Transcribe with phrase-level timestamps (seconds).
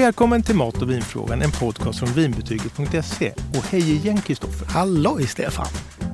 [0.00, 3.32] Välkommen till Mat och vinfrågan, en podcast från vinbetyget.se.
[3.58, 4.66] Och hej igen Kristoffer.
[4.66, 5.66] Halloj Stefan!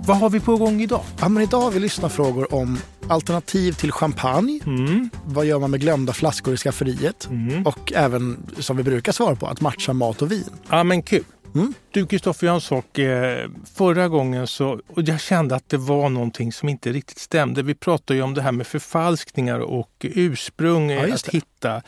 [0.07, 1.01] Vad har vi på gång idag?
[1.21, 2.79] Ja, men idag har vi lyssnarfrågor om
[3.09, 4.61] alternativ till champagne.
[4.67, 5.11] Mm.
[5.25, 7.29] Vad gör man med glömda flaskor i skafferiet?
[7.31, 7.67] Mm.
[7.67, 10.51] Och även, som vi brukar svara på, att matcha mat och vin.
[10.71, 11.25] Ja men kul.
[11.61, 11.75] Mm.
[11.91, 12.99] Du Kristoffer, sak.
[12.99, 17.63] Eh, förra gången så, och jag kände att det var någonting som inte riktigt stämde.
[17.63, 20.91] Vi pratade ju om det här med förfalskningar och ursprung.
[20.91, 21.33] Ja, eh, att det.
[21.33, 21.83] hitta,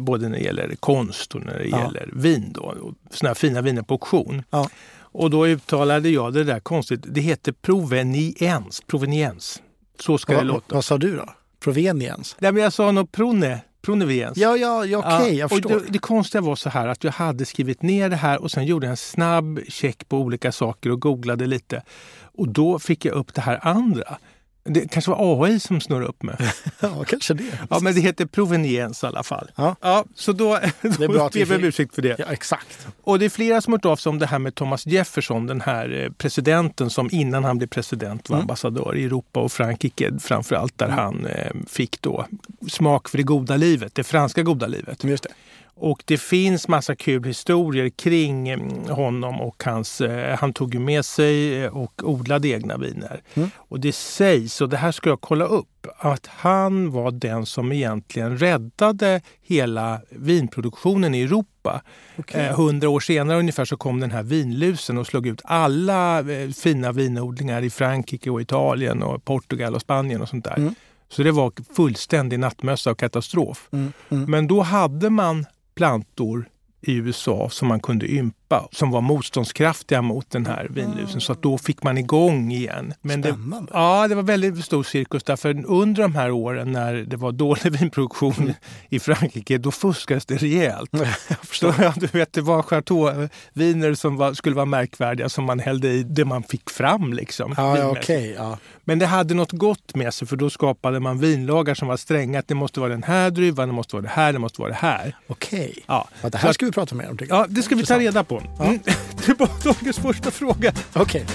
[0.00, 1.80] både när det gäller konst och när det Ja.
[1.84, 2.52] gäller vin.
[2.54, 4.42] Då, såna här fina viner på auktion.
[4.50, 4.68] Ja.
[4.96, 7.00] Och då uttalade jag det där konstigt.
[7.06, 8.82] Det heter proveniens.
[8.86, 9.62] proveniens.
[10.00, 10.74] Så ska det Vad, låta.
[10.74, 11.28] vad sa du då?
[11.60, 12.36] Proveniens?
[12.38, 13.60] Nej, men jag sa nog prone.
[13.84, 14.38] Pronevens.
[14.38, 15.80] Ja, ja, ja okej, jag och förstår.
[15.80, 18.66] det, det konstiga var så här att jag hade skrivit ner det här och sen
[18.66, 21.82] gjorde jag en snabb check på olika saker och googlade lite.
[22.22, 24.18] Och då fick jag upp det här andra.
[24.66, 26.36] Det kanske var AI som snurrade upp mig.
[26.80, 27.44] Ja, kanske det.
[27.70, 29.50] Ja, men det heter proveniens i alla fall.
[29.56, 30.04] Ja.
[30.14, 30.44] så då,
[30.82, 32.16] då är bra att vi ber om ursäkt för det.
[32.18, 32.86] Ja, exakt.
[33.02, 35.46] Och det är flera som har hört av sig om det här med Thomas Jefferson,
[35.46, 38.42] den här eh, presidenten som innan han blev president var Mm.
[38.44, 40.98] ambassadör i Europa och Frankrike framförallt där Mm.
[40.98, 42.26] han eh, fick då
[42.68, 45.04] smak för det goda livet, det franska goda livet.
[45.04, 45.30] Just det.
[45.76, 50.80] Och det finns massa kul historier kring mm, honom och hans, eh, han tog ju
[50.80, 53.22] med sig eh, och odlade egna viner.
[53.34, 53.50] Mm.
[53.56, 57.72] Och det sägs, och det här ska jag kolla upp, att han var den som
[57.72, 61.82] egentligen räddade hela vinproduktionen i Europa.
[62.28, 66.50] Eh, Hundra år senare ungefär så kom den här vinlusen och slog ut alla eh,
[66.50, 70.56] fina vinodlingar i Frankrike och Italien och Portugal och Spanien och sånt där.
[70.56, 70.74] Mm.
[71.08, 73.68] Så det var fullständig nattmössa och katastrof.
[73.72, 74.30] Mm, mm.
[74.30, 76.48] Men då hade man plantor
[76.80, 81.20] i USA som man kunde ympa som var motståndskraftiga mot den här vinlusen.
[81.20, 82.94] Så att då fick man igång igen.
[83.02, 83.72] Men det, Spännande.
[83.74, 87.72] ja, det var väldigt stor cirkus därför under de här åren när det var dålig
[87.80, 88.54] vinproduktion
[88.88, 90.90] i Frankrike, då fuskades det rejält.
[91.28, 91.72] Jag förstår.
[91.72, 95.88] Så, ja, du vet, det var chateauviner som var, skulle vara märkvärdiga som man hällde
[95.88, 97.12] i det man fick fram.
[97.12, 98.34] Liksom, Ja, okej.
[98.38, 98.58] ja.
[98.84, 102.38] Men det hade något gott med sig för då skapade man vinlagar som var stränga.
[102.38, 104.70] Att det måste vara den här druvan, det måste vara det här, det måste vara
[104.70, 105.16] det här.
[105.26, 105.78] Okej.
[105.86, 107.18] Ja, Ja, det här ska vi prata mer om.
[107.28, 108.33] ja det ska vi ta reda på.
[108.60, 108.78] Mm.
[109.26, 110.72] Det var dagens första fråga.
[110.92, 111.26] Okej.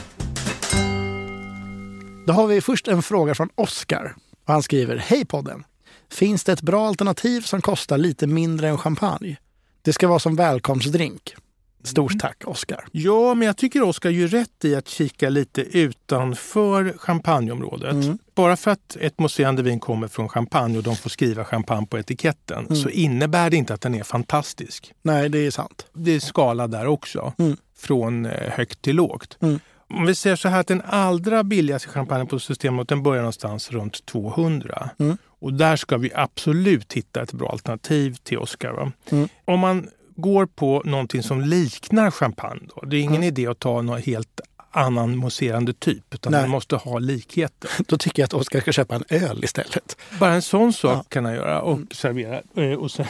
[2.28, 4.16] Då har vi först en fråga från Oskar.
[4.46, 5.64] Han skriver, Hej podden!
[6.12, 9.38] Finns det ett bra alternativ som kostar lite mindre än champagne?
[9.82, 11.36] Det ska vara som välkomstdrink.
[11.84, 12.86] Stort tack Oskar.
[12.92, 17.92] Ja, men jag tycker Oskar gör rätt i att kika lite utanför champagneområdet.
[17.94, 18.18] Mm.
[18.36, 21.98] Bara för att ett mousserande vin kommer från champagne och de får skriva champagne på
[22.00, 22.76] etiketten Mm.
[22.76, 24.94] så innebär det inte att den är fantastisk.
[25.02, 25.86] Nej, det är sant.
[25.94, 27.58] Det är skala där också, Mm.
[27.78, 29.38] från eh, högt till lågt.
[29.42, 29.60] Mm.
[29.94, 33.72] Om vi säger så här att den allra billigaste champagnen på systemet den börjar någonstans
[33.72, 34.90] runt 200.
[35.00, 35.18] Mm.
[35.42, 38.92] Och där ska vi absolut hitta ett bra alternativ till Oscar.
[39.10, 39.30] Mm.
[39.46, 39.90] Om man
[40.22, 43.28] går på någonting som liknar champagne, då, det är ingen Mm.
[43.28, 44.42] idé att ta någon helt
[44.72, 46.42] annan mousserande typ, utan Nej.
[46.42, 47.70] man måste ha likheter.
[47.88, 49.98] Då tycker jag att Oskar ska köpa en öl istället.
[50.20, 50.94] Bara en sån sak Ja.
[50.94, 51.04] Mm.
[51.10, 52.42] kan han göra och servera.
[52.56, 53.08] Eh, Och, sen,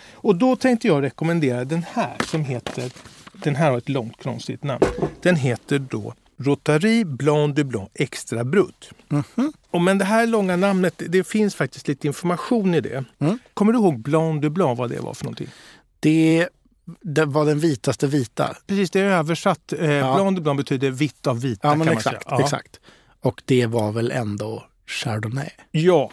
[0.14, 2.90] och då tänkte jag rekommendera den här som heter,
[3.32, 4.84] den här har ett långt konstigt namn.
[5.22, 8.90] Den heter då Rotary Blanc du Blanc Extra Brut.
[9.08, 9.52] Mhm.
[9.70, 13.04] Och men det här långa namnet, det, det finns faktiskt lite information i det.
[13.18, 13.38] Mm.
[13.54, 15.48] Kommer du ihåg Blanc du Blanc, vad det var för någonting?
[16.00, 16.48] Det,
[17.02, 18.56] det var den vitaste vita.
[18.66, 19.72] Precis, det är översatt.
[19.72, 20.14] Eh, Ja.
[20.14, 22.22] Blanc du Blanc betyder vitt av vita Ja, men exakt.
[22.26, 22.40] Ja.
[22.40, 22.80] exakt.
[23.20, 25.48] Och det var väl ändå Chardonnay?
[25.70, 26.10] Ja,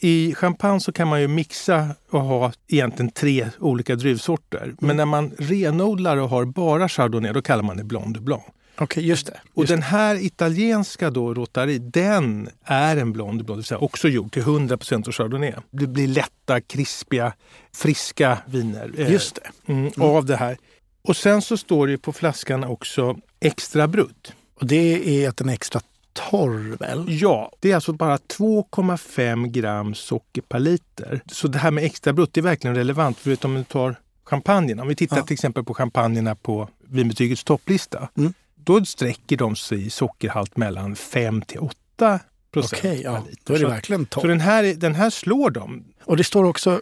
[0.00, 4.62] i champagne så kan man ju mixa och ha egentligen tre olika druvsorter.
[4.62, 4.76] Mm.
[4.80, 8.42] Men när man renodlar och har bara chardonnay, då kallar man det blanc de blanc.
[8.80, 9.40] Okej, just det.
[9.54, 13.64] Och Just den här italienska då, Rotary, den är en blanc de blanc, det vill
[13.64, 15.52] säga också gjord till 100% av chardonnay.
[15.70, 17.32] Det blir lätta, krispiga,
[17.74, 19.34] friska viner eh, Just
[19.66, 19.72] det.
[19.72, 20.56] mm, av det här.
[21.02, 24.32] Och sen så står det på flaskan också extra brut.
[24.60, 25.80] Och det är att den är extra
[26.12, 27.04] torr väl?
[27.08, 31.20] Ja, det är alltså bara 2,5 gram socker per liter.
[31.26, 34.80] Så det här med extra brut är verkligen relevant förutom om du tar champagnen.
[34.80, 35.22] Om vi tittar Ja.
[35.22, 38.08] till exempel på champagnerna på vinbetygets topplista.
[38.18, 38.32] Mm.
[38.68, 42.20] Då sträcker de sig i sockerhalt mellan 5 till 8
[42.52, 43.24] procent Okej, ja.
[43.30, 43.42] liter.
[43.44, 44.28] Då är det så, verkligen så torr.
[44.28, 45.84] den, här, är- den här slår dem.
[46.04, 46.80] Och det står också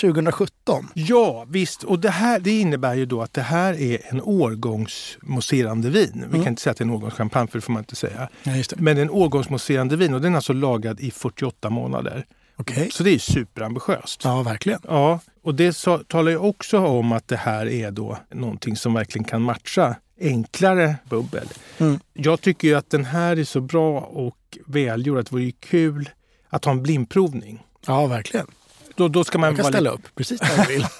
[0.00, 0.88] 2017.
[0.94, 1.82] Ja, visst.
[1.82, 6.10] Och det här det innebär ju då att det här är en årgångsmousserande vin.
[6.14, 6.42] Vi Mm.
[6.42, 8.28] kan inte säga att det är en årgångschampagne, för det får man inte säga.
[8.42, 8.52] Ja.
[8.76, 12.26] Men en årgångsmousserande vin och den är alltså lagad i 48 månader.
[12.56, 12.88] Okej.
[12.92, 14.20] Så det är superambitiöst.
[14.24, 14.80] Ja, verkligen.
[14.88, 18.94] Ja, och det sa, talar ju också om att det här är då någonting som
[18.94, 21.48] verkligen kan matcha enklare bubbel.
[21.78, 22.00] Mm.
[22.12, 26.08] Jag tycker ju att den här är så bra och välgjord att det vore kul
[26.48, 27.62] att ha en blindprovning.
[27.86, 28.46] Ja, verkligen.
[28.94, 30.86] Då, då ska man Jag kan ställa lite- upp precis när du vill.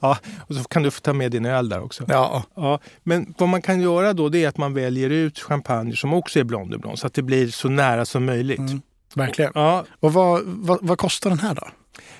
[0.00, 0.18] Ja,
[0.48, 2.04] och så kan du få ta med din öl där också.
[2.08, 2.42] ja.
[2.56, 6.12] Ja, men vad man kan göra då det är att man väljer ut champagne som
[6.14, 8.58] också är Blanc de Blanc så att det blir så nära som möjligt.
[8.58, 8.82] Mm.
[9.14, 9.52] Verkligen.
[9.54, 11.68] Ja, Och vad, vad, vad kostar den här då?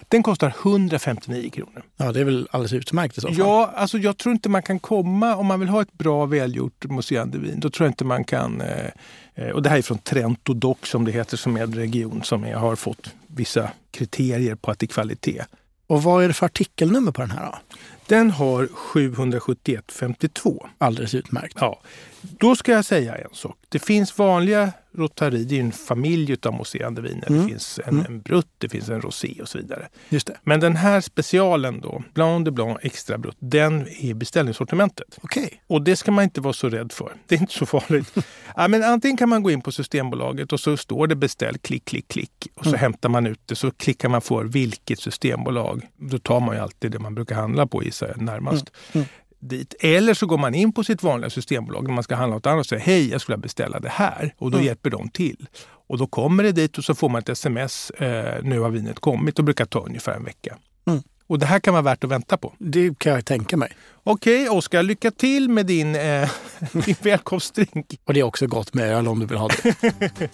[0.09, 1.83] Den kostar 159 kronor.
[1.97, 3.39] Ja, det är väl alldeles utmärkt i så fall.
[3.39, 6.85] Ja, alltså jag tror inte man kan komma, om man vill ha ett bra välgjort
[6.85, 8.91] mousserande vin, då tror jag inte man kan eh,
[9.35, 12.23] eh, och det här är från Trento Doc som det heter, som är en region
[12.23, 15.45] som är, har fått vissa kriterier på att det är kvalitet.
[15.87, 17.59] Och vad är det för artikelnummer på den här då?
[18.07, 20.67] Den har 771,52.
[20.79, 21.57] Alldeles utmärkt.
[21.61, 21.81] Ja,
[22.21, 23.57] då ska jag säga en sak.
[23.69, 27.29] Det finns vanliga Rotary, det är en familj av mousserande viner.
[27.29, 27.43] Mm.
[27.43, 29.89] Det finns en, en Brut, det finns en Rosé och så vidare.
[30.09, 30.37] Just det.
[30.43, 35.19] Men den här specialen då, Blanc de Blanc Extra Brut, den är i beställningssortimentet.
[35.23, 35.63] Okej.
[35.67, 37.13] Och det ska man inte vara så rädd för.
[37.27, 38.15] Det är inte så farligt.
[38.57, 41.85] ja, men antingen kan man gå in på Systembolaget och så står det beställ, klick,
[41.85, 42.49] klick, klick.
[42.55, 42.81] Och så Mm.
[42.81, 43.57] hämtar man ut det.
[43.57, 45.87] Så klickar man för vilket systembolag.
[45.97, 48.71] Då tar man ju alltid det man brukar handla på gissar jag, närmast.
[48.93, 49.07] Mm.
[49.41, 49.75] Dit.
[49.81, 52.61] Eller så går man in på sitt vanliga systembolag när man ska handla något annat
[52.61, 54.35] och säger hej, jag skulle beställa det här.
[54.39, 54.67] Och då Mm.
[54.67, 55.47] hjälper de till.
[55.89, 57.91] Och då kommer det dit och så får man ett sms.
[57.91, 59.39] Eh, nu har vinet kommit.
[59.39, 60.57] och brukar ta ungefär en vecka.
[60.87, 61.03] Mm.
[61.27, 62.53] Och det här kan vara värt att vänta på.
[62.59, 63.73] Det kan jag tänka mig.
[64.05, 66.31] Okej, Oskar, lycka till med din, eh,
[66.73, 67.95] din välkomstdrink.
[68.05, 69.75] Och det är också gott med öl om du vill ha det.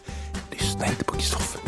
[0.51, 1.61] Lyssna inte på Kristoffer.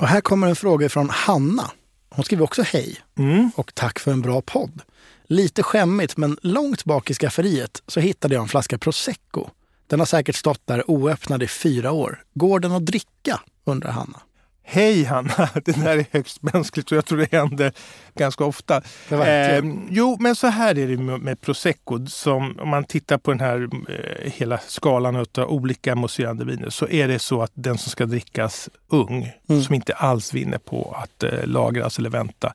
[0.00, 1.70] Och här kommer en fråga från Hanna.
[2.16, 3.50] Hon skriver också hej Mm.
[3.56, 4.82] och tack för en bra podd.
[5.26, 9.48] Lite skämmigt, men långt bak i skafferiet så hittade jag en flaska prosecco.
[9.86, 12.22] Den har säkert stått där oöppnad i fyra år.
[12.34, 13.40] Går den att dricka?
[13.64, 14.20] undrar Hanna.
[14.68, 17.72] Hej Hanna, det där är högst mänskligt och jag tror det händer
[18.14, 18.82] ganska ofta.
[19.10, 22.06] Eh, jo, men så här är det med, prosecco.
[22.06, 26.88] Som, om man tittar på den här eh, hela skalan av olika mousserande viner så
[26.88, 29.62] är det så att den som ska drickas ung, Mm.
[29.62, 32.54] som inte alls vinner på att eh, lagras eller vänta,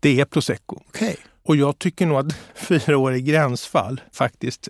[0.00, 0.80] det är prosecco.
[0.88, 1.16] Okej.
[1.44, 4.68] Och jag tycker nog att fyra år är gränsfall faktiskt.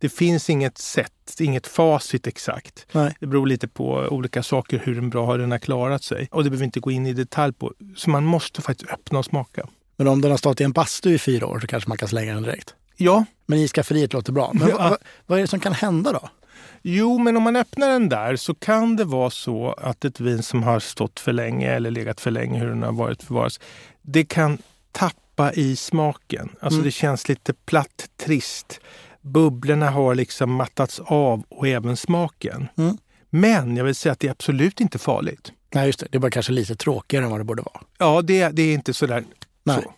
[0.00, 2.86] Det finns inget sätt, inget facit exakt.
[2.92, 3.14] Nej.
[3.20, 6.28] Det beror lite på olika saker, hur bra har den har klarat sig.
[6.30, 7.72] Och det behöver vi inte gå in i detalj på.
[7.96, 9.66] Så man måste faktiskt öppna och smaka.
[9.96, 12.08] Men om den har stått i en bastu i fyra år så kanske man kan
[12.08, 12.74] slänga den direkt.
[12.96, 14.50] Ja, Men i skafferiet låter bra.
[14.54, 14.76] Men Ja.
[14.78, 16.28] vad, vad är det som kan hända då?
[16.82, 20.42] jo, men om man öppnar den där så kan det vara så att ett vin
[20.42, 23.60] som har stått för länge eller legat för länge, hur den har varit förvaras,
[24.02, 24.58] det kan
[24.92, 26.48] tappa i smaken.
[26.60, 26.84] Alltså Mm.
[26.84, 28.80] det känns lite platt, trist.
[29.20, 32.68] Bubblorna har liksom mattats av och även smaken.
[32.78, 32.96] Mm.
[33.30, 35.52] Men jag vill säga att det är absolut inte farligt.
[35.74, 36.06] Nej, just det.
[36.10, 37.80] Det är bara kanske lite tråkigare än vad det borde vara.
[37.98, 39.24] Ja, det, det är inte sådär
[39.64, 39.82] Nej.
[39.82, 39.94] så.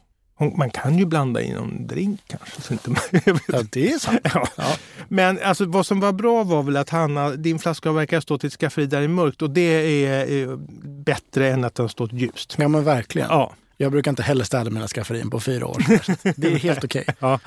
[0.56, 2.62] Man kan ju blanda i någon drink kanske.
[2.62, 2.98] Så inte man,
[3.48, 4.20] Ja, det är sant.
[4.34, 4.48] Ja.
[4.56, 4.76] Ja.
[5.08, 8.44] Men alltså, vad som var bra var väl att Hanna, din flaska verkar ha stått
[8.44, 11.84] i ett skafferi där det är mörkt och det är eh, bättre än att den
[11.84, 12.54] har stått ljust.
[12.58, 13.28] Ja, men verkligen.
[13.30, 13.52] Ja.
[13.76, 15.82] Jag brukar inte heller städa mina skafferin på fyra år.
[16.36, 17.04] Det är helt okej.
[17.18, 17.40] Ja.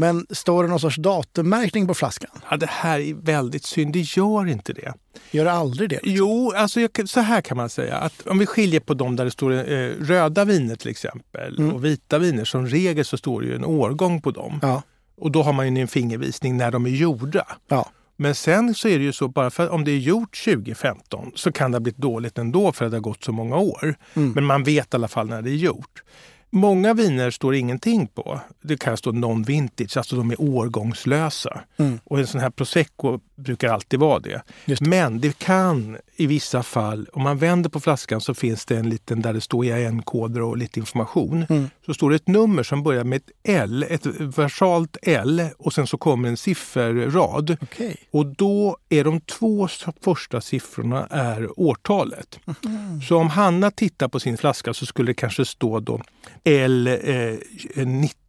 [0.00, 2.30] Men står det någon sorts datummärkning på flaskan?
[2.50, 3.92] ja, det här är väldigt synd.
[3.92, 4.92] Det gör inte det.
[5.30, 6.00] Gör det aldrig det?
[6.02, 7.96] Jo, alltså jag, så här kan man säga.
[7.96, 11.74] att Om vi skiljer på dem där det står eh, röda viner till exempel Mm.
[11.74, 12.44] och vita viner.
[12.44, 14.58] Som regel så står det ju en årgång på dem.
[14.62, 14.82] Ja.
[15.20, 17.46] Och då har man ju en fingervisning när de är gjorda.
[17.68, 17.90] ja.
[18.20, 21.30] Men sen så är det ju så, bara för att om det är gjort 2015
[21.34, 23.94] så kan det ha blivit dåligt ändå för att det har gått så många år.
[24.14, 24.32] Mm.
[24.32, 26.02] Men man vet i alla fall när det är gjort.
[26.50, 28.40] Många viner står ingenting på.
[28.62, 31.60] Det kan stå non-vintage, alltså de är årgångslösa.
[31.76, 31.98] Mm.
[32.04, 34.42] Och en sån här prosecco brukar alltid vara det.
[34.64, 34.80] Det.
[34.80, 38.88] Men det kan i vissa fall, om man vänder på flaskan så finns det en
[38.88, 41.46] liten där det står IAN-koder och lite information.
[41.48, 41.70] Mm.
[41.86, 45.86] Så står det ett nummer som börjar med ett L, ett versalt L och sen
[45.86, 47.56] så kommer en sifferrad.
[47.60, 47.96] Okej.
[48.10, 49.68] Och då är de två
[50.00, 52.38] första siffrorna är årtalet.
[52.44, 53.02] Mhm.
[53.08, 56.02] Så om Hanna tittar på sin flaska så skulle det kanske stå då
[56.44, 58.27] L19.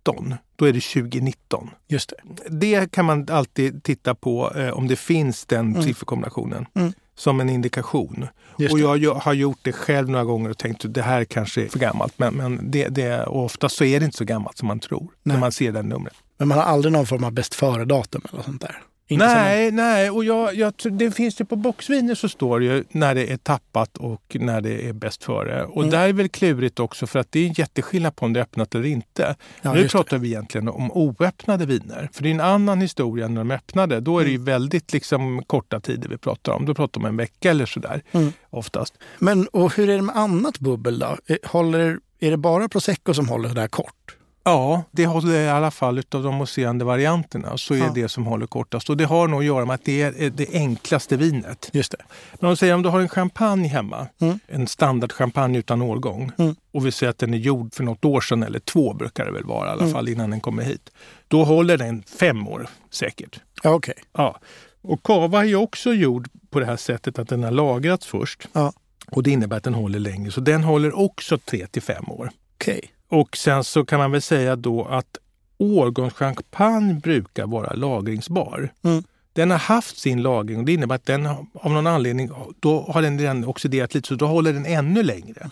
[0.56, 1.70] Då är det 2019.
[1.88, 2.50] Just det.
[2.50, 5.82] Det kan man alltid titta på eh, om det finns den Mm.
[5.84, 6.94] sifferkombinationen Mm.
[7.16, 8.28] som en indikation.
[8.72, 11.64] Och jag, jag har gjort det själv några gånger och tänkt att det här kanske
[11.64, 12.14] är för gammalt.
[12.20, 15.34] Men, men det, det, ofta så är det inte så gammalt som man tror när
[15.34, 15.40] Nej.
[15.40, 16.14] man ser det numret.
[16.38, 18.78] Men man har aldrig någon form av bäst före-datum eller sånt där?
[19.12, 22.66] Inte som nej, nej, och jag, jag, det finns ju på boxviner så står det
[22.66, 25.64] ju när det är tappat och när det är bäst före.
[25.66, 25.90] Och Mm.
[25.90, 28.42] där är väl klurigt också för att det är en jätteskillnad på om det är
[28.42, 29.36] öppnat eller inte.
[29.62, 29.98] Ja, nu just det.
[29.98, 32.10] pratar vi egentligen om oöppnade viner.
[32.14, 34.00] För det är en annan historia när de är öppnade.
[34.00, 34.46] Då är det ju Mm.
[34.46, 36.66] väldigt liksom, korta tider vi pratar om.
[36.66, 38.34] Då pratar man en vecka eller sådär Mm.
[38.50, 38.94] oftast.
[39.20, 41.18] Men och hur är det med annat bubbel då?
[41.28, 44.16] Eh, Håller, är det bara prosecco som håller sådär kort?
[44.44, 47.92] Ja, det håller i alla fall utav de mousserande varianterna så är Ja.
[47.96, 48.90] det som håller kortast.
[48.90, 51.70] Och det har nog att göra med att det är det enklaste vinet.
[51.74, 51.98] Just det.
[52.40, 54.40] Men om, säger, om du har en champagne hemma, Mm.
[54.48, 56.56] en standardchampagne utan årgång Mm.
[56.74, 59.32] och vi säger att den är gjord för något år sedan eller två brukar det
[59.32, 59.94] väl vara i alla Mm.
[59.94, 60.90] fall innan den kommer hit.
[61.28, 63.40] Då håller den fem år säkert.
[63.64, 63.96] Ja, okej.
[64.14, 64.40] Ja.
[64.82, 68.48] Och kava är ju också gjord på det här sättet att den har lagrats först.
[68.54, 68.74] Ja.
[69.12, 70.32] Och det innebär att den håller längre.
[70.32, 72.32] Så den håller också tre till fem år.
[72.56, 72.82] Okej.
[73.10, 75.18] Och sen så kan man väl säga då att
[75.58, 78.70] årgångschampagne brukar vara lagringsbar.
[78.84, 79.04] Mm.
[79.34, 83.02] Den har haft sin lagring och det innebär att den av någon anledning då har
[83.02, 85.50] den redan oxiderat lite så då håller den ännu längre.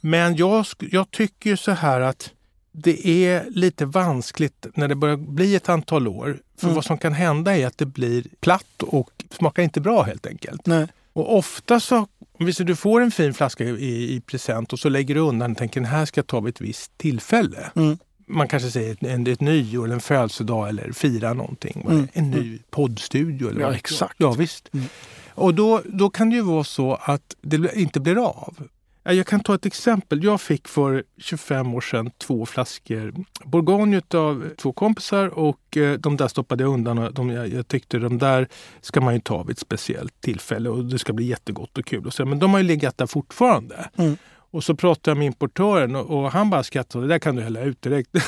[0.00, 2.30] Men jag, jag tycker så här att
[2.72, 6.38] det är lite vanskligt när det börjar bli ett antal år.
[6.56, 6.74] För Mm.
[6.74, 10.66] vad som kan hända är att det blir platt och smakar inte bra helt enkelt.
[10.66, 10.86] Nej.
[11.12, 12.06] Och ofta så,
[12.38, 15.20] om vi säger du får en fin flaska i, i present och så lägger du
[15.20, 17.70] undan och tänker den här ska jag ta vid ett visst tillfälle.
[17.76, 17.98] Mm.
[18.26, 21.86] Man kanske säger ett, en, ett nyår eller en födelsedag eller fira någonting.
[21.88, 22.08] Mm.
[22.12, 23.50] En ny poddstudio.
[23.50, 24.14] Eller Ja, exakt.
[24.18, 24.74] Ja, visst.
[24.74, 24.86] Mm.
[25.28, 28.68] Och då, då kan det ju vara så att det inte blir av.
[29.14, 30.24] Jag kan ta ett exempel.
[30.24, 36.16] Jag fick för 25 år sedan två flaskor Bourgogne av två kompisar och eh, de
[36.16, 36.98] där stoppade jag undan.
[36.98, 38.48] Och de, jag, jag tyckte de där
[38.80, 42.06] ska man ju ta vid ett speciellt tillfälle och det ska bli jättegott och kul.
[42.06, 43.88] Och så, men de har ju legat där fortfarande.
[43.96, 44.16] Mm.
[44.50, 47.04] Och så pratade jag med importören och, och han bara skrattade.
[47.04, 48.10] Det där kan du hälla ut direkt.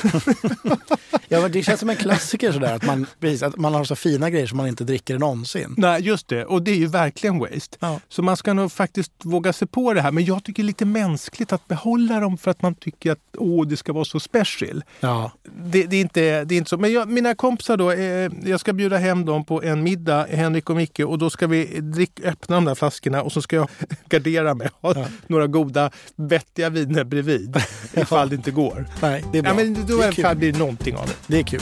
[1.27, 4.29] Ja, det känns som en klassiker sådär att man, precis, att man har så fina
[4.29, 5.73] grejer som man inte dricker någonsin.
[5.77, 6.45] Nej, just det.
[6.45, 7.77] Och det är ju verkligen waste.
[7.79, 7.99] Ja.
[8.09, 10.11] Så man ska nog faktiskt våga sig på det här.
[10.11, 13.19] Men jag tycker det är lite mänskligt att behålla dem för att man tycker att
[13.37, 14.83] åh, det ska vara så special.
[14.99, 15.31] Ja.
[15.43, 16.77] Det, det, är, inte, det är inte så.
[16.77, 20.69] Men jag, mina kompisar då, eh, jag ska bjuda hem dem på en middag, Henrik
[20.69, 20.99] och Micke.
[20.99, 23.69] Och då ska vi drick, öppna de där flaskorna och så ska jag
[24.09, 24.53] gardera.
[24.81, 25.05] Ha Ja.
[25.27, 27.55] några goda, vettiga viner bredvid.
[27.93, 28.87] Ifall det inte går.
[29.01, 29.51] Nej, det är bra.
[29.51, 30.37] Ja, men då det, är kul.
[30.37, 31.15] blir det någonting av det.
[31.27, 31.61] det är kul.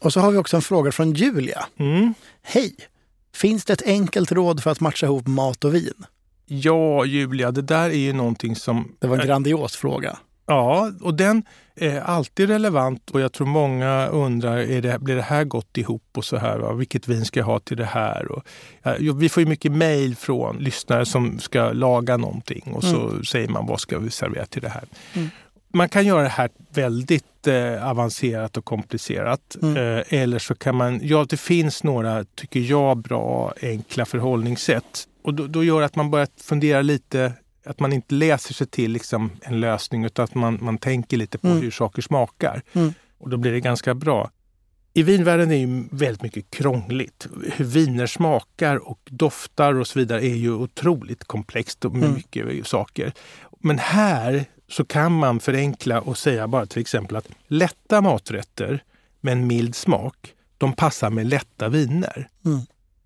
[0.00, 1.66] Och så har vi också en fråga från Julia.
[1.78, 2.14] Mm.
[2.42, 2.76] Hej!
[3.34, 6.04] Finns det ett enkelt råd för att matcha ihop mat och vin?
[6.46, 10.18] Ja, Julia, det där är ju någonting som Det var en grandios fråga.
[10.46, 11.42] Ja, och den
[11.76, 16.02] är alltid relevant och jag tror många undrar, är det, blir det här gott ihop
[16.16, 16.58] och så här?
[16.58, 16.72] Va?
[16.72, 18.32] Vilket vin ska jag ha till det här?
[18.32, 18.42] Och,
[18.82, 23.48] ja, vi får ju mycket mejl från lyssnare som ska laga någonting och så säger
[23.48, 24.84] man vad ska vi servera till det här?
[25.12, 25.28] Mm.
[25.74, 29.56] Man kan göra det här väldigt eh, avancerat och komplicerat.
[29.62, 29.76] Mm.
[29.76, 35.08] Eh, eller så kan man, ja det finns några, tycker jag, bra enkla förhållningssätt.
[35.24, 37.32] Och då, då gör att man börjar fundera lite
[37.64, 41.38] att man inte läser sig till liksom en lösning utan att man, man tänker lite
[41.38, 41.62] på Mm.
[41.62, 42.62] hur saker smakar.
[42.72, 42.94] Mm.
[43.18, 44.30] Och då blir det ganska bra.
[44.94, 47.28] I vinvärlden är ju väldigt mycket krångligt.
[47.56, 52.12] Hur viner smakar och doftar och så vidare är ju otroligt komplext och Mm.
[52.14, 53.12] mycket saker.
[53.60, 58.82] Men här så kan man förenkla och säga bara till exempel att lätta maträtter
[59.20, 62.28] med en mild smak, de passar med lätta viner.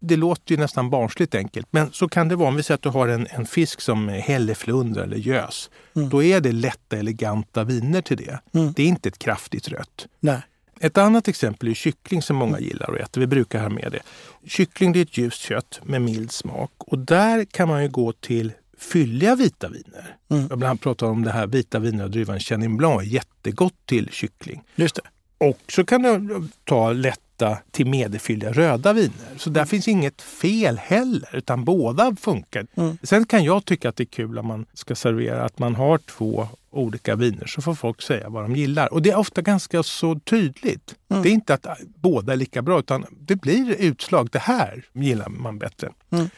[0.01, 2.49] Det låter ju nästan barnsligt enkelt, men så kan det vara.
[2.49, 5.71] Om vi säger att du har en, en fisk som är hälleflunder eller gös.
[5.97, 6.09] Mm.
[6.09, 8.41] Då är det lätta, eleganta viner till det.
[8.55, 8.73] Mm.
[8.73, 10.07] Det är inte ett kraftigt rött.
[10.21, 10.41] Nej.
[10.81, 13.21] Ett annat exempel är kyckling som många gillar att äta.
[13.21, 14.03] Vi brukar ha med det.
[14.49, 18.13] Kyckling det är ett ljust kött med mild smak och där kan man ju gå
[18.13, 20.17] till fylliga vita viner.
[20.31, 20.47] Mm.
[20.49, 24.63] Jag bland pratar om det här vita viner, druvan Chenin Blanc jättegott till kyckling.
[24.75, 25.03] Just det.
[25.39, 26.93] Och så kan du ta
[27.41, 29.37] lätta till medelfylliga röda viner.
[29.37, 32.67] Så där finns inget fel heller, utan båda funkar.
[32.75, 32.99] Mm.
[33.03, 35.99] Sen kan jag tycka att det är kul om man ska servera att man har
[35.99, 38.93] två olika viner så får folk säga vad de gillar.
[38.93, 40.95] Och det är ofta ganska så tydligt.
[41.11, 41.23] Mm.
[41.23, 41.67] Det är inte att
[41.97, 44.29] båda är lika bra utan det blir utslag.
[44.33, 45.93] Det här gillar man bättre.
[46.11, 46.29] Mm.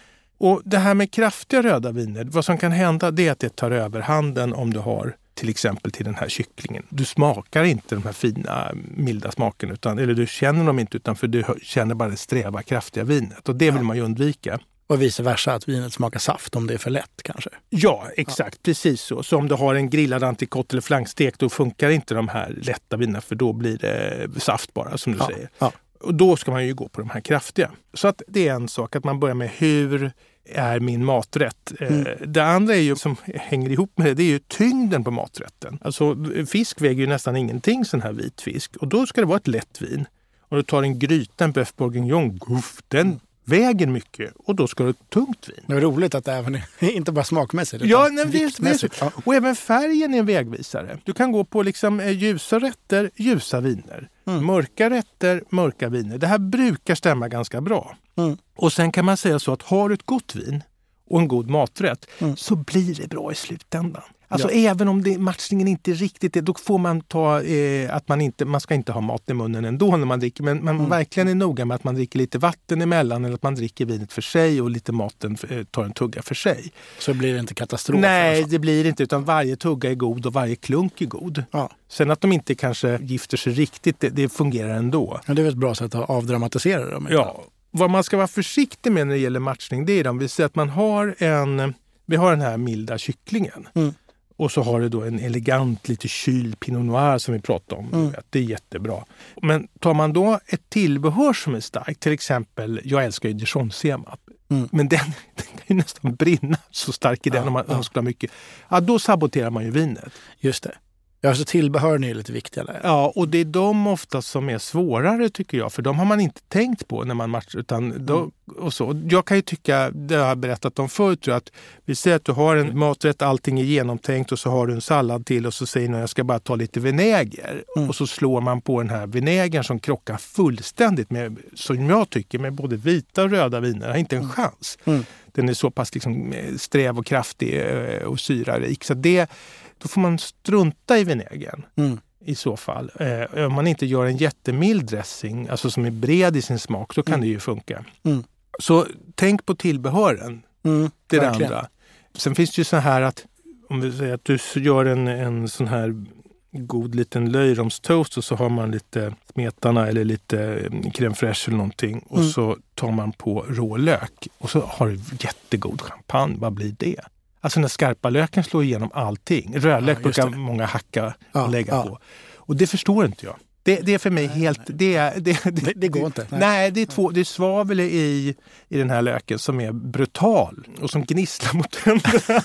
[0.40, 3.56] Och det här med kraftiga röda viner, vad som kan hända det är att det
[3.56, 6.86] tar överhanden om du har till exempel till den här kycklingen.
[6.88, 11.16] Du smakar inte de här fina milda smakerna, utan, eller du känner dem inte utan
[11.16, 14.58] för du känner bara det sträva kraftiga vinet och det vill man ju undvika.
[14.86, 17.50] Och vice versa, att vinet smakar saft om det är för lätt kanske.
[17.70, 18.62] Ja, exakt.
[18.62, 19.22] Precis så.
[19.22, 22.96] Så om du har en grillad entrecote eller flankstek då funkar inte de här lätta
[22.96, 25.26] vinerna för då blir det saft bara som du Ja.
[25.26, 25.48] säger.
[25.58, 25.72] Ja.
[26.00, 27.70] Och då ska man ju gå på de här kraftiga.
[27.94, 30.12] Så att det är en sak att man börjar med hur
[30.54, 31.72] är min maträtt?
[31.80, 32.06] Eh, Mm.
[32.26, 35.78] Det andra är ju, som hänger ihop med det, det är ju tyngden på maträtten.
[35.82, 39.36] Alltså fisk väger ju nästan ingenting sån här vit fisk och då ska det vara
[39.36, 40.04] ett lätt vin.
[40.48, 44.82] Och du tar en gryta, en bœuf bourguignon, guff, den väger mycket och då ska
[44.84, 45.64] du ha ett tungt vin.
[45.66, 48.96] Det är roligt att det även inte bara smakmässigt utan Ja, nej, viktmässigt.
[49.00, 49.12] Ja.
[49.24, 50.98] Och även färgen är en vägvisare.
[51.04, 54.08] Du kan gå på liksom eh, ljusa rätter, ljusa viner.
[54.26, 54.46] Mm.
[54.46, 56.18] Mörka rätter, mörka viner.
[56.18, 57.96] Det här brukar stämma ganska bra.
[58.16, 58.36] Mm.
[58.56, 60.62] Och sen kan man säga så att har du ett gott vin
[61.10, 62.36] och en god maträtt Mm.
[62.36, 64.02] så blir det bra i slutändan.
[64.30, 68.20] Alltså även om det, matchningen inte riktigt är, då får man ta eh, att man
[68.20, 70.42] inte, man ska inte ha mat i munnen ändå när man dricker.
[70.42, 70.90] Men man Mm.
[70.90, 74.12] verkligen är noga med att man dricker lite vatten emellan eller att man dricker vinet
[74.12, 76.72] för sig och lite maten eh, tar en tugga för sig.
[76.98, 78.00] Så blir det inte katastrof.
[78.00, 81.44] Nej, det blir det inte utan varje tugga är god och varje klunk är god.
[81.50, 81.70] Ja.
[81.88, 85.20] Sen att de inte kanske gifter sig riktigt, det, det fungerar ändå.
[85.26, 88.92] Men det är ett bra sätt att avdramatisera inte Ja, vad man ska vara försiktig
[88.92, 91.74] med när det gäller matchning det är om vi säger att man har en,
[92.06, 93.68] vi har den här milda kycklingen.
[93.74, 93.94] Mm.
[94.38, 97.92] Och så har du då en elegant, lite kyld Pinot Noir som vi pratade om.
[97.92, 98.14] Mm.
[98.30, 99.04] Det är jättebra.
[99.42, 104.20] Men tar man då ett tillbehör som är starkt, till exempel, jag älskar ju dijonsenap.
[104.50, 104.68] Mm.
[104.72, 105.00] Men den,
[105.34, 107.74] den kan ju nästan brinna så stark är den Ja, om man, om ja.
[107.74, 108.30] man skulle ha mycket.
[108.68, 110.12] Ja, då saboterar man ju vinet.
[110.40, 110.74] Just det.
[111.20, 112.80] Ja, så tillbehören är lite viktiga där.
[112.82, 116.20] Ja, och det är de ofta som är svårare tycker jag, för de har man
[116.20, 117.58] inte tänkt på när man matchar.
[117.58, 118.30] Utan Mm.
[118.56, 119.02] och så.
[119.10, 121.52] Jag kan ju tycka, det har jag berättat om förut, jag, att
[121.84, 124.80] vi säger att du har en maträtt, allting är genomtänkt och så har du en
[124.80, 127.62] sallad till och så säger någon jag ska bara ta lite vinäger.
[127.76, 127.88] Mm.
[127.88, 132.38] Och så slår man på den här vinägern som krockar fullständigt med, som jag tycker,
[132.38, 133.88] med både vita och röda viner.
[133.88, 134.78] Har inte en chans.
[134.84, 135.04] Mm.
[135.26, 138.84] Den är så pass liksom eh, sträv och kraftig eh, och syrarik.
[138.84, 139.30] Så det,
[139.78, 142.00] då får man strunta i vinägern Mm.
[142.24, 142.90] i så fall.
[143.00, 146.94] Eh, om man inte gör en jättemild dressing, alltså som är bred i sin smak,
[146.94, 147.20] så kan Mm.
[147.20, 147.84] det ju funka.
[148.02, 148.24] Mm.
[148.60, 150.90] Så tänk på tillbehören, Mm.
[151.06, 151.68] det är det andra.
[152.14, 153.24] Sen finns det ju så här att
[153.68, 156.04] om vi säger att du gör en, en sån här
[156.52, 161.56] god liten löjromstoast och så har man lite smetana eller lite eh, crème fraîche eller
[161.56, 162.30] någonting och Mm.
[162.30, 166.36] så tar man på rå lök och så har du jättegod champagne.
[166.38, 167.00] Vad blir det?
[167.40, 169.58] Alltså den skarpa löken slår igenom allting.
[169.58, 171.98] Rödlök Ja, brukar många hacka och lägga på.
[172.36, 173.36] Och det förstår inte jag.
[173.62, 174.60] Det, det är för mig helt...
[174.66, 176.26] Det, är- det, Det, det går inte.
[176.30, 178.34] Nej, det är, två, det är svavel i,
[178.68, 182.42] i den här löken som är brutal och som gnisslar mot tänderna.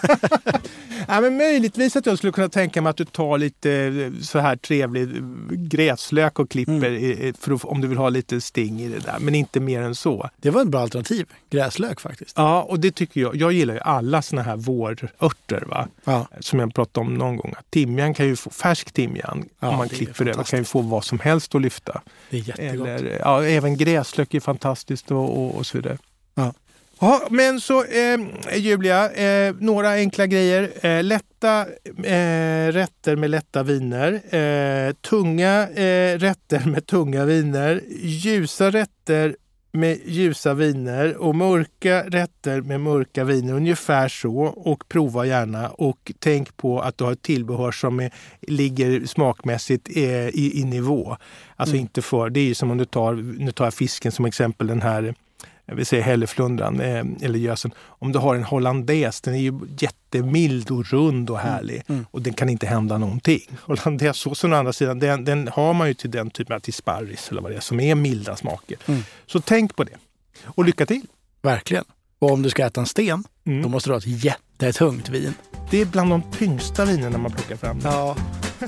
[1.07, 4.39] ja, men möjligtvis att jag skulle kunna tänka mig att du tar lite eh, så
[4.39, 6.93] här trevlig eh, gräslök och klipper Mm.
[7.03, 9.17] i- för om du vill ha lite sting i det där.
[9.19, 10.29] Men inte mer än så.
[10.41, 11.25] Det var ett bra alternativ.
[11.49, 12.33] Gräslök faktiskt.
[12.37, 13.35] Ja, och det tycker jag.
[13.35, 15.63] Jag gillar ju alla såna här vårörter.
[15.67, 15.87] Va?
[16.03, 16.27] Ja.
[16.39, 17.53] Som jag pratade om någon gång.
[17.69, 20.81] Timjan kan ju få, färsk timjan, Ja, om man det klipper över, kan ju få
[20.81, 22.01] vad som helst att lyfta.
[22.29, 22.87] Det är jättegott.
[22.87, 25.97] Eller, ja, även gräslök är fantastiskt och, och, och så vidare.
[26.35, 26.53] Ja.
[26.99, 28.19] Ja, men så eh,
[28.55, 30.85] Julia, eh, några enkla grejer.
[30.85, 31.65] Eh, lätta
[32.03, 34.35] eh, rätter med lätta viner.
[34.35, 37.81] Eh, tunga eh, rätter med tunga viner.
[38.01, 39.35] Ljusa rätter
[39.73, 43.53] med ljusa viner och mörka rätter med mörka viner.
[43.53, 44.37] Ungefär så.
[44.43, 45.69] Och prova gärna.
[45.69, 50.63] Och tänk på att du har ett tillbehör som är, ligger smakmässigt eh, i, i
[50.63, 51.17] nivå.
[51.55, 51.81] Alltså Mm.
[51.81, 52.29] inte för...
[52.29, 55.15] Det är ju som om du tar, nu tar jag fisken som exempel, den här
[55.65, 57.71] jag vill säga hälleflundran eh, eller gösen.
[57.79, 61.83] Om du har en hollandaise, den är ju jättemild och rund och härlig.
[61.87, 62.05] mm.
[62.11, 63.41] Och den kan inte hända någonting.
[63.61, 67.29] Hollandaisesåsen å andra sidan, den, den har man ju till den typen av till sparris
[67.31, 68.77] eller vad det är, som är milda smaker.
[68.85, 69.01] Mm.
[69.25, 69.97] Så tänk på det.
[70.45, 71.05] Och lycka till!
[71.41, 71.85] Verkligen.
[72.19, 73.61] Och om du ska äta en sten, Mm.
[73.61, 75.33] då måste du ha ett jättetungt vin.
[75.71, 77.79] Det är bland de tyngsta vinerna man plockar fram.
[77.83, 78.15] Ja.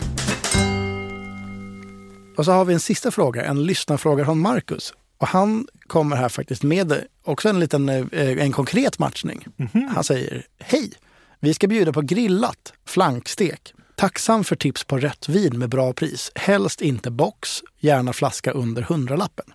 [2.37, 4.93] Och så har vi en sista fråga, en lyssnarfråga från Marcus.
[5.17, 9.45] Och han kommer här faktiskt med också en liten eh, en konkret matchning.
[9.55, 9.87] Mhm.
[9.95, 10.91] Han säger Hej!
[11.39, 13.73] Vi ska bjuda på grillat, flankstek.
[13.95, 16.31] Tacksam för tips på rätt vin med bra pris.
[16.35, 19.45] Helst inte box, gärna flaska under hundralappen.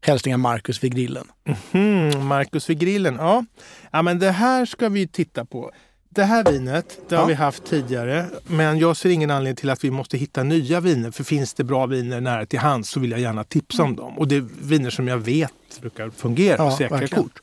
[0.00, 1.26] Hälsningar Marcus vid grillen.
[1.72, 3.16] Hmm, Marcus vid grillen.
[3.18, 3.44] Ja.
[3.92, 5.70] ja, men det här ska vi titta på.
[6.16, 7.26] Det här vinet, det har Ja.
[7.26, 8.26] vi haft tidigare.
[8.46, 11.10] Men jag ser ingen anledning till att vi måste hitta nya viner.
[11.10, 14.18] För finns det bra viner nära till hands så vill jag gärna tipsa om dem.
[14.18, 17.24] Och det är viner som jag vet brukar fungera, Ja, säkra verkligen.
[17.24, 17.42] kort.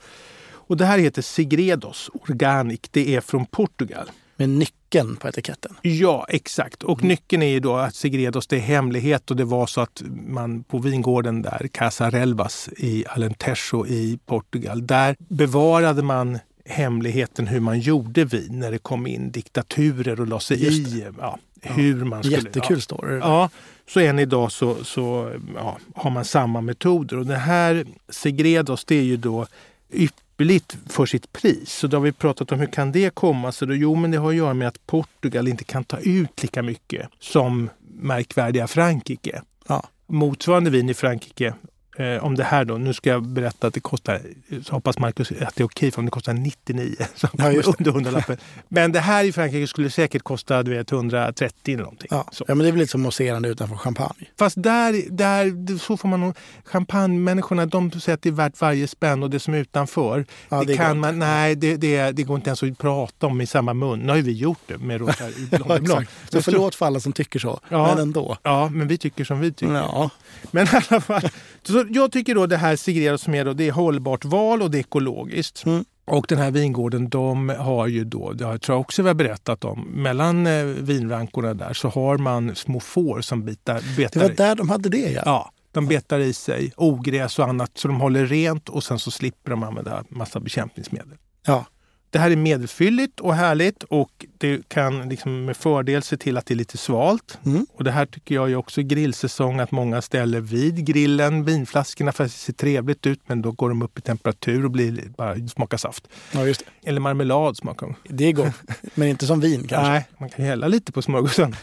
[0.52, 2.80] Och det här heter Sigredos Organic.
[2.92, 4.12] Det är från Portugal.
[4.36, 5.76] Med nyckeln på etiketten.
[5.82, 6.84] Ja, exakt.
[6.84, 10.04] Och nyckeln är ju då att Sigredos, det är hemlighet och det var så att
[10.28, 17.60] man på vingården där, Casa Relvas i Alentejo i Portugal, där bevarade man hemligheten hur
[17.60, 22.24] man gjorde vin när det kom in diktaturer och la sig i ja, hur man
[22.24, 22.38] skulle...
[22.38, 23.08] Jättekul story.
[23.08, 23.20] det där.
[23.20, 23.50] Ja,
[23.88, 27.18] så än idag så, så ja, har man samma metoder.
[27.18, 29.48] Och det här Segredos det är ju då
[29.94, 31.72] ypperligt för sitt pris.
[31.72, 33.68] Så då har vi pratat om hur kan det komma sig?
[33.72, 37.10] Jo, men det har att göra med att Portugal inte kan ta ut lika mycket
[37.20, 39.42] som märkvärdiga Frankrike.
[39.68, 39.84] Ja.
[40.08, 41.54] Motsvarande vin i Frankrike
[41.98, 42.78] eh, om det här då.
[42.78, 44.22] Nu ska jag berätta att det kostar,
[44.64, 46.96] så hoppas Marcus att det är okej för om det kostar 99.
[47.16, 48.38] Så Ja, just under hundralappen.
[48.68, 52.08] Men det här i Frankrike skulle säkert kosta du vet, 130 eller någonting.
[52.12, 52.28] Ja.
[52.32, 52.46] Så.
[52.48, 54.28] ja, men det är väl lite som mousserande utanför champagne.
[54.40, 56.36] Fast där, där, så får man nog...
[56.66, 60.60] Champagnemänniskorna de säger att det är värt varje spänn och det som är utanför, Ja,
[60.60, 63.48] det, det kan man, nej, det, det, det går inte ens att prata om i
[63.48, 64.00] samma mun.
[64.00, 65.34] Nu har ju vi gjort det med Rosary
[65.68, 66.12] Ja, exakt.
[66.32, 67.88] Så förlåt för alla som tycker så, Ja.
[67.88, 68.38] men ändå.
[68.44, 69.74] Ja, men vi tycker som vi tycker.
[69.74, 70.10] Ja.
[70.52, 71.30] Men i alla fall,
[71.64, 74.72] så jag tycker då det här Sigredo som är då, det är hållbart val och
[74.72, 75.66] det är ekologiskt.
[75.66, 75.86] Mm.
[76.06, 79.16] Och den här vingården, de har ju då, det har tror jag också vi har
[79.16, 84.22] berättat om, mellan eh, vinrankorna där så har man små får som bitar, Det betar
[84.22, 85.22] var i- där de hade det ja.
[85.26, 89.12] Ja, de betar i sig ogräs och annat så de håller rent och sen så
[89.12, 91.18] slipper de använda massa bekämpningsmedel.
[91.46, 91.66] ja.
[92.14, 96.46] Det här är medelfylligt och härligt och det kan liksom med fördel se till att
[96.46, 97.40] det är lite svalt.
[97.46, 97.66] Mm.
[97.74, 102.24] Och det här tycker jag är också grillsäsong att många ställer vid grillen vinflaskorna för
[102.24, 105.48] att det ser trevligt ut men då går de upp i temperatur och blir bara
[105.48, 106.08] smakar saft.
[106.32, 106.90] ja, just det.
[106.90, 107.96] Eller marmelad smakar de.
[108.16, 108.54] Det är gott,
[108.96, 109.92] men inte som vin kanske.
[109.92, 111.56] Nej, man kan hälla lite på smörgåsen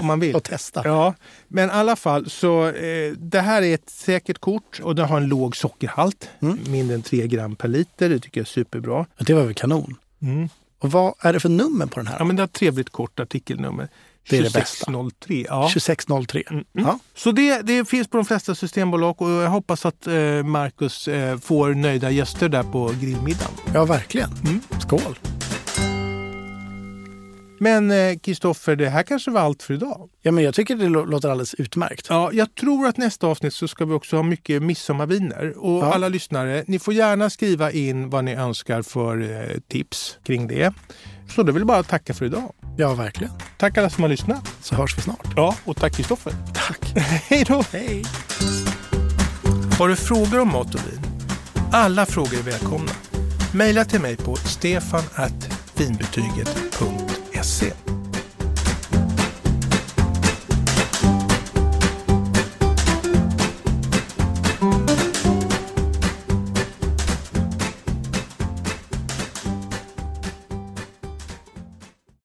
[0.00, 0.36] om man vill.
[0.36, 0.82] Och testa.
[0.84, 1.14] Ja,
[1.48, 5.16] men i alla fall så eh, det här är ett säkert kort och det har
[5.16, 6.28] en låg sockerhalt.
[6.40, 6.58] Mm.
[6.68, 8.08] Mindre än 3 gram per liter.
[8.08, 9.06] Det tycker jag är superbra.
[9.18, 9.96] Det var väl kanon.
[10.22, 10.48] Mm.
[10.78, 12.16] Och vad är det för nummer på den här?
[12.18, 13.88] Ja, men det har ett trevligt kort artikelnummer.
[14.30, 14.84] Det är det bästa.
[14.84, 15.44] 2603.
[15.48, 15.68] Ja.
[15.72, 16.42] 2603.
[16.50, 16.86] Mm, mm.
[16.86, 16.98] Ja.
[17.14, 21.38] Så det, det finns på de flesta systembolag och jag hoppas att eh, Marcus eh,
[21.38, 23.52] får nöjda gäster där på grillmiddagen.
[23.74, 24.30] ja, verkligen.
[24.44, 24.60] Mm.
[24.80, 25.18] Skål!
[27.64, 30.08] Men eh, Kristoffer, det här kanske var allt för idag.
[30.22, 32.06] Ja, men jag tycker det lå- låter alldeles utmärkt.
[32.08, 35.54] Ja, jag tror att nästa avsnitt så ska vi också ha mycket midsommarviner.
[35.58, 35.94] Och Ja.
[35.94, 39.28] alla lyssnare, ni får gärna skriva in vad ni önskar för eh,
[39.68, 40.74] tips kring det.
[41.34, 42.52] Så då vill bara tacka för idag.
[42.76, 43.32] Ja, verkligen.
[43.58, 44.48] Tack alla som har lyssnat.
[44.62, 45.26] Så hörs vi snart.
[45.36, 46.32] Ja, och tack Kristoffer.
[46.54, 46.92] Tack.
[47.28, 47.64] Hej då!
[47.72, 48.04] Hej!
[49.78, 51.00] Har du frågor om mat och vin?
[51.72, 52.90] Alla frågor är välkomna.
[53.54, 57.13] Maila till mig på stefanvinbetyget.se
[57.44, 57.83] Sit.